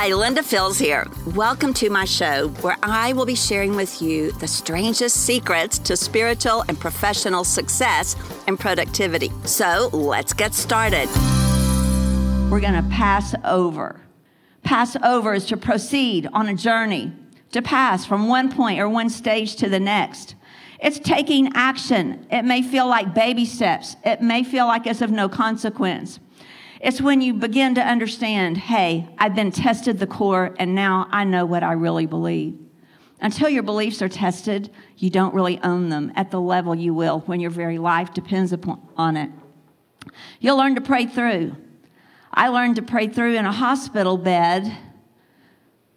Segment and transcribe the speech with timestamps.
[0.00, 1.06] Hi, Linda Fields here.
[1.34, 5.94] Welcome to my show where I will be sharing with you the strangest secrets to
[5.94, 8.16] spiritual and professional success
[8.46, 9.30] and productivity.
[9.44, 11.06] So let's get started.
[12.50, 14.00] We're going to pass over.
[14.62, 17.12] Pass over is to proceed on a journey,
[17.52, 20.34] to pass from one point or one stage to the next.
[20.82, 22.26] It's taking action.
[22.30, 26.20] It may feel like baby steps, it may feel like it's of no consequence.
[26.80, 31.24] It's when you begin to understand hey, I've been tested the core, and now I
[31.24, 32.58] know what I really believe.
[33.20, 37.20] Until your beliefs are tested, you don't really own them at the level you will
[37.20, 39.30] when your very life depends upon it.
[40.40, 41.54] You'll learn to pray through.
[42.32, 44.74] I learned to pray through in a hospital bed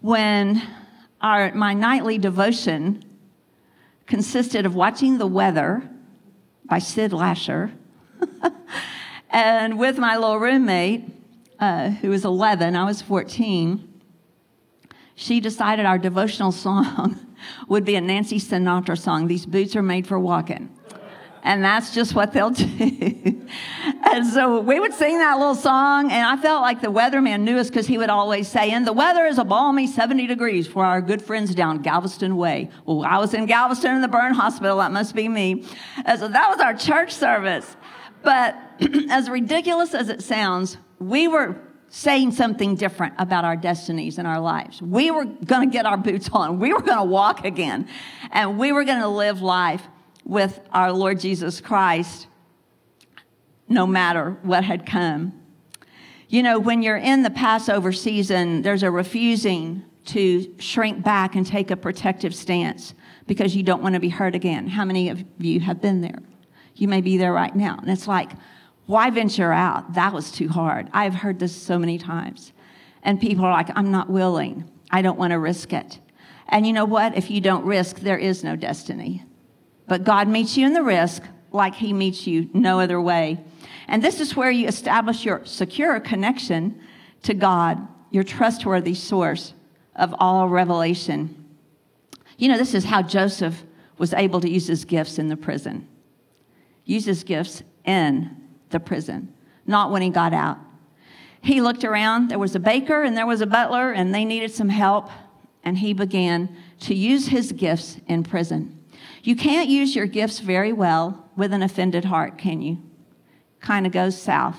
[0.00, 0.62] when
[1.20, 3.02] our, my nightly devotion
[4.06, 5.90] consisted of watching the weather
[6.66, 7.72] by Sid Lasher
[9.30, 11.04] And with my little roommate,
[11.58, 14.00] uh, who was 11, I was 14,
[15.14, 17.18] she decided our devotional song
[17.68, 19.26] would be a Nancy Sinatra song.
[19.26, 20.74] These boots are made for walking.
[21.42, 23.46] And that's just what they'll do.
[24.04, 27.58] and so we would sing that little song, and I felt like the weatherman knew
[27.58, 30.84] us because he would always say, And the weather is a balmy 70 degrees for
[30.84, 32.70] our good friends down Galveston Way.
[32.84, 34.78] Well, I was in Galveston in the burn hospital.
[34.78, 35.64] That must be me.
[36.04, 37.76] And so that was our church service.
[38.22, 38.56] But
[39.10, 41.56] as ridiculous as it sounds, we were
[41.90, 44.82] saying something different about our destinies and our lives.
[44.82, 46.58] We were going to get our boots on.
[46.58, 47.88] We were going to walk again.
[48.30, 49.82] And we were going to live life
[50.24, 52.26] with our Lord Jesus Christ
[53.68, 55.32] no matter what had come.
[56.28, 61.46] You know, when you're in the Passover season, there's a refusing to shrink back and
[61.46, 62.94] take a protective stance
[63.26, 64.66] because you don't want to be hurt again.
[64.66, 66.18] How many of you have been there?
[66.74, 67.78] You may be there right now.
[67.78, 68.30] And it's like,
[68.88, 69.92] why venture out?
[69.92, 70.88] That was too hard.
[70.94, 72.54] I've heard this so many times.
[73.02, 74.64] And people are like, I'm not willing.
[74.90, 75.98] I don't want to risk it.
[76.48, 77.14] And you know what?
[77.14, 79.24] If you don't risk, there is no destiny.
[79.86, 81.22] But God meets you in the risk
[81.52, 83.38] like He meets you no other way.
[83.88, 86.80] And this is where you establish your secure connection
[87.24, 89.52] to God, your trustworthy source
[89.96, 91.44] of all revelation.
[92.38, 93.64] You know, this is how Joseph
[93.98, 95.86] was able to use his gifts in the prison
[96.86, 98.34] use his gifts in
[98.70, 99.32] the prison,
[99.66, 100.58] not when he got out.
[101.40, 104.50] He looked around, there was a baker and there was a butler, and they needed
[104.50, 105.08] some help,
[105.62, 108.82] and he began to use his gifts in prison.
[109.22, 112.78] You can't use your gifts very well with an offended heart, can you?
[113.60, 114.56] Kind of goes south.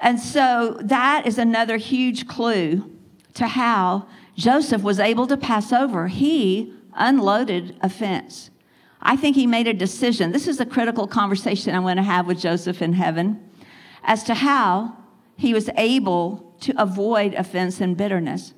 [0.00, 2.90] And so that is another huge clue
[3.34, 4.06] to how
[4.36, 6.08] Joseph was able to pass over.
[6.08, 8.50] He unloaded offense.
[9.00, 10.32] I think he made a decision.
[10.32, 13.50] This is a critical conversation I'm going to have with Joseph in heaven
[14.02, 14.96] as to how
[15.36, 18.54] he was able to avoid offense and bitterness.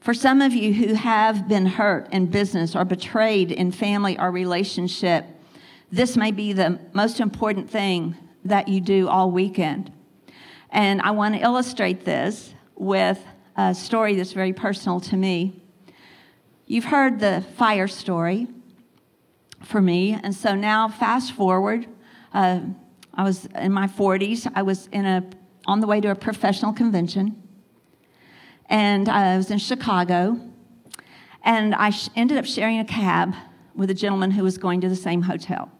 [0.00, 4.32] For some of you who have been hurt in business or betrayed in family or
[4.32, 5.26] relationship,
[5.92, 9.92] this may be the most important thing that you do all weekend.
[10.70, 13.24] And I want to illustrate this with
[13.56, 15.62] a story that's very personal to me.
[16.66, 18.48] You've heard the fire story
[19.64, 20.18] for me.
[20.22, 21.86] And so now, fast forward,
[22.32, 22.60] uh,
[23.14, 24.50] I was in my 40s.
[24.54, 25.24] I was in a,
[25.66, 27.40] on the way to a professional convention.
[28.68, 30.40] And I was in Chicago.
[31.42, 33.34] And I sh- ended up sharing a cab
[33.74, 35.70] with a gentleman who was going to the same hotel.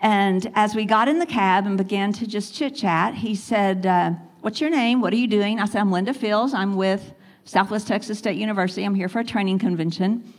[0.00, 3.86] And as we got in the cab and began to just chit chat, he said,
[3.86, 5.02] uh, What's your name?
[5.02, 5.60] What are you doing?
[5.60, 6.54] I said, I'm Linda Fields.
[6.54, 7.12] I'm with
[7.44, 8.84] Southwest Texas State University.
[8.84, 10.32] I'm here for a training convention.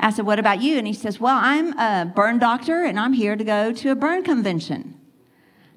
[0.00, 0.78] I said, What about you?
[0.78, 3.94] And he says, Well, I'm a burn doctor and I'm here to go to a
[3.94, 4.98] burn convention.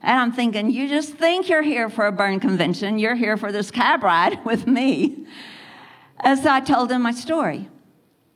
[0.01, 2.99] And I'm thinking, You just think you're here for a burn convention.
[2.99, 5.25] You're here for this cab ride with me.
[6.19, 7.69] And so I told him my story.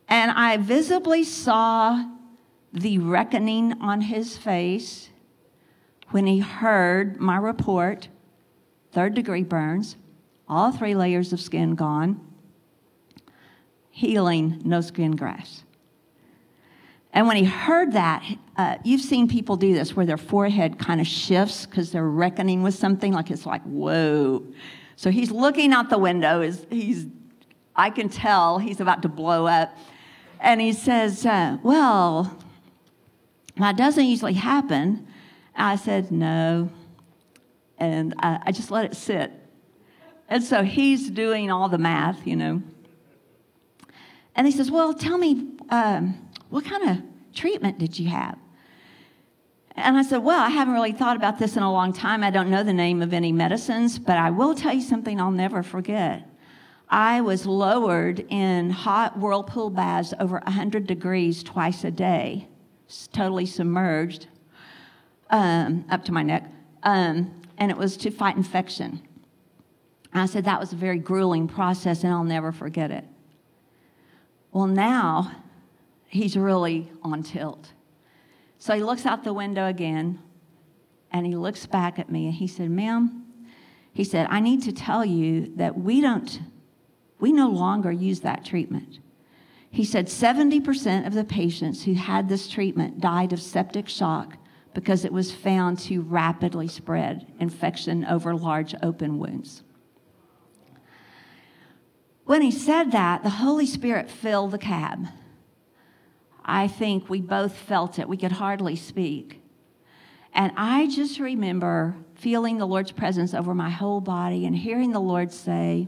[0.08, 2.06] And I visibly saw
[2.74, 5.10] the reckoning on his face
[6.10, 8.10] when he heard my report
[8.92, 9.96] third degree burns,
[10.48, 12.20] all three layers of skin gone,
[13.90, 15.64] healing, no skin grafts.
[17.14, 18.24] And when he heard that,
[18.58, 22.64] uh, you've seen people do this where their forehead kind of shifts because they're reckoning
[22.64, 24.46] with something, like it's like, whoa.
[24.96, 26.42] So he's looking out the window.
[26.42, 27.08] He's, he's
[27.76, 29.76] I can tell he's about to blow up.
[30.40, 32.38] And he says, uh, Well,
[33.58, 35.08] that doesn't usually happen.
[35.56, 36.70] I said, No.
[37.78, 39.32] And I, I just let it sit.
[40.30, 42.62] And so he's doing all the math, you know.
[44.36, 46.98] And he says, Well, tell me, um, what kind of
[47.34, 48.38] treatment did you have?
[49.76, 52.24] And I said, Well, I haven't really thought about this in a long time.
[52.24, 55.32] I don't know the name of any medicines, but I will tell you something I'll
[55.32, 56.28] never forget.
[56.90, 62.50] I was lowered in hot whirlpool baths over 100 degrees twice a day,
[63.14, 64.28] totally submerged
[65.30, 66.52] um, up to my neck,
[66.84, 69.02] um, and it was to fight infection.
[70.14, 73.06] I said that was a very grueling process, and I'll never forget it.
[74.52, 75.32] Well, now
[76.12, 77.74] he's really on tilt.
[78.60, 80.20] So he looks out the window again
[81.12, 83.26] and he looks back at me and he said, Ma'am,
[83.94, 86.40] he said, I need to tell you that we don't,
[87.20, 89.00] we no longer use that treatment.
[89.70, 94.38] He said 70% of the patients who had this treatment died of septic shock
[94.74, 99.64] because it was found to rapidly spread infection over large open wounds.
[102.26, 105.08] When he said that, the Holy Spirit filled the cab.
[106.52, 108.10] I think we both felt it.
[108.10, 109.42] We could hardly speak.
[110.34, 115.00] And I just remember feeling the Lord's presence over my whole body and hearing the
[115.00, 115.88] Lord say,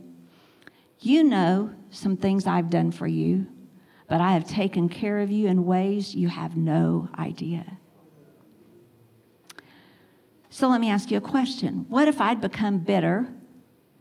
[1.00, 3.46] You know some things I've done for you,
[4.08, 7.78] but I have taken care of you in ways you have no idea.
[10.50, 11.86] So let me ask you a question.
[11.90, 13.28] What if I'd become bitter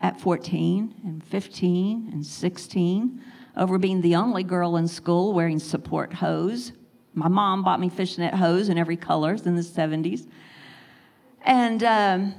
[0.00, 3.20] at 14 and 15 and 16
[3.56, 6.72] over being the only girl in school wearing support hose.
[7.14, 10.26] My mom bought me fishnet hose in every color in the 70s.
[11.44, 12.34] And, um,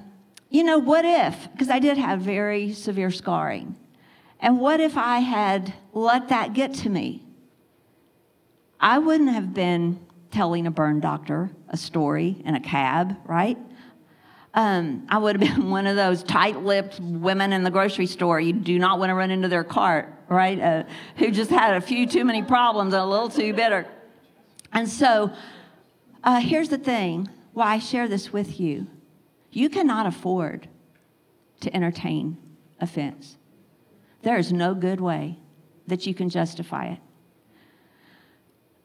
[0.49, 3.75] you know, what if, because I did have very severe scarring,
[4.39, 7.23] and what if I had let that get to me?
[8.79, 9.99] I wouldn't have been
[10.31, 13.57] telling a burn doctor a story in a cab, right?
[14.53, 18.39] Um, I would have been one of those tight lipped women in the grocery store.
[18.39, 20.59] You do not want to run into their cart, right?
[20.59, 20.83] Uh,
[21.17, 23.85] who just had a few too many problems and a little too bitter.
[24.71, 25.31] And so
[26.23, 28.87] uh, here's the thing why I share this with you
[29.51, 30.67] you cannot afford
[31.61, 32.37] to entertain
[32.81, 33.37] offense.
[34.23, 35.37] There is no good way
[35.85, 36.99] that you can justify it.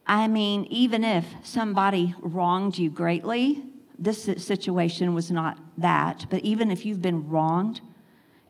[0.06, 3.62] I mean, even if somebody wronged you greatly,
[3.98, 7.80] this situation was not that, but even if you've been wronged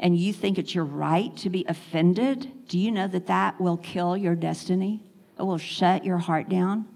[0.01, 3.77] and you think it's your right to be offended, do you know that that will
[3.77, 5.01] kill your destiny?
[5.39, 6.87] It will shut your heart down.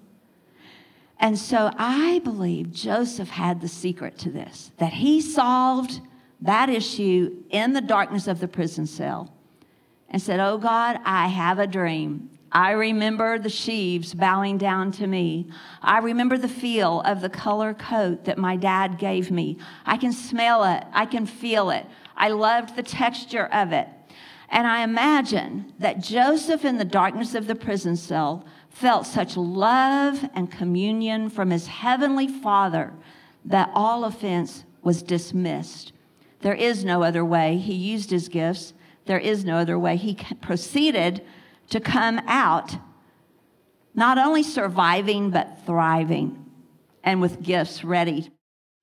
[1.19, 6.01] And so I believe Joseph had the secret to this, that he solved
[6.41, 9.33] that issue in the darkness of the prison cell
[10.09, 12.31] and said, Oh God, I have a dream.
[12.53, 15.49] I remember the sheaves bowing down to me.
[15.81, 19.57] I remember the feel of the color coat that my dad gave me.
[19.87, 20.85] I can smell it.
[20.93, 21.87] I can feel it.
[22.15, 23.89] I loved the texture of it.
[24.51, 30.29] And I imagine that Joseph, in the darkness of the prison cell, felt such love
[30.35, 32.93] and communion from his heavenly father
[33.47, 35.93] that all offense was dismissed.
[36.43, 37.57] There is no other way.
[37.57, 38.75] He used his gifts.
[39.07, 39.97] There is no other way.
[39.97, 41.25] He proceeded
[41.73, 42.77] to come out
[43.95, 46.45] not only surviving, but thriving
[47.03, 48.31] and with gifts ready.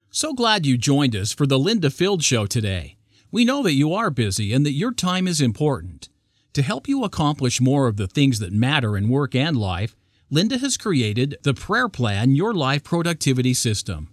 [0.10, 2.98] So glad you joined us for the Linda Field Show today.
[3.32, 6.10] We know that you are busy and that your time is important.
[6.54, 9.96] To help you accomplish more of the things that matter in work and life,
[10.32, 14.10] Linda has created the Prayer Plan Your Life Productivity System.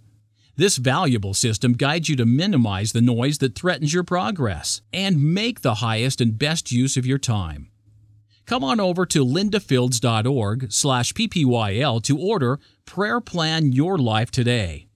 [0.56, 5.62] This valuable system guides you to minimize the noise that threatens your progress and make
[5.62, 7.70] the highest and best use of your time
[8.46, 14.86] come on over to lindafields.org slash ppyl to order Prayer Plan Your Life today.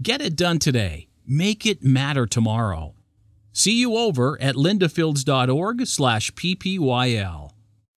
[0.00, 1.08] Get it done today.
[1.26, 2.94] Make it matter tomorrow.
[3.52, 7.50] See you over at lindafields.org slash ppyl.